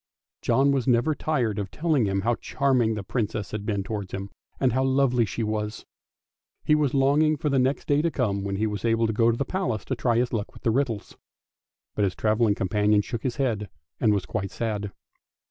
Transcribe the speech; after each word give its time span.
John 0.41 0.71
was 0.71 0.87
never 0.87 1.13
tired 1.13 1.59
of 1.59 1.69
telling 1.69 2.05
him 2.07 2.21
how 2.21 2.33
charming 2.33 2.95
the 2.95 3.03
Princess 3.03 3.51
had 3.51 3.67
been 3.67 3.83
towards 3.83 4.13
him, 4.15 4.31
and 4.59 4.73
how 4.73 4.83
lovely 4.83 5.25
she 5.27 5.43
was. 5.43 5.85
He 6.63 6.73
was 6.73 6.95
longing 6.95 7.37
for 7.37 7.49
the 7.49 7.59
next 7.59 7.85
day 7.87 8.01
to 8.01 8.09
come, 8.09 8.43
when 8.43 8.55
he 8.55 8.65
was 8.65 8.81
to 8.81 8.95
go 9.13 9.29
to 9.29 9.37
the 9.37 9.45
Palace 9.45 9.85
to 9.85 9.95
try 9.95 10.17
his 10.17 10.33
luck 10.33 10.53
with 10.55 10.63
the 10.63 10.71
riddles. 10.71 11.17
But 11.93 12.03
his 12.05 12.15
travelling 12.15 12.55
companion 12.55 13.01
shook 13.01 13.21
his 13.21 13.35
head 13.35 13.69
and 13.99 14.11
was 14.11 14.25
quite 14.25 14.49
sad. 14.49 14.91